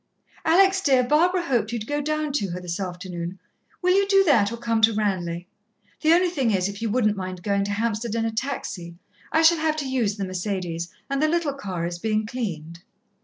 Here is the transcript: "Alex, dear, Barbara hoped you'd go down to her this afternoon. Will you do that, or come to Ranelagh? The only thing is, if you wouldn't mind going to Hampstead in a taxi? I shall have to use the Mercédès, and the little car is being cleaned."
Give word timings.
"Alex, 0.45 0.81
dear, 0.81 1.03
Barbara 1.03 1.43
hoped 1.43 1.71
you'd 1.71 1.85
go 1.85 2.01
down 2.01 2.33
to 2.33 2.47
her 2.49 2.59
this 2.59 2.79
afternoon. 2.79 3.37
Will 3.83 3.95
you 3.95 4.07
do 4.07 4.23
that, 4.23 4.51
or 4.51 4.57
come 4.57 4.81
to 4.81 4.95
Ranelagh? 4.95 5.43
The 6.01 6.13
only 6.13 6.31
thing 6.31 6.49
is, 6.49 6.67
if 6.67 6.81
you 6.81 6.89
wouldn't 6.89 7.15
mind 7.15 7.43
going 7.43 7.63
to 7.65 7.71
Hampstead 7.71 8.15
in 8.15 8.25
a 8.25 8.31
taxi? 8.31 8.95
I 9.31 9.43
shall 9.43 9.59
have 9.59 9.75
to 9.75 9.87
use 9.87 10.15
the 10.17 10.23
Mercédès, 10.25 10.89
and 11.07 11.21
the 11.21 11.27
little 11.27 11.53
car 11.53 11.85
is 11.85 11.99
being 11.99 12.25
cleaned." 12.25 12.79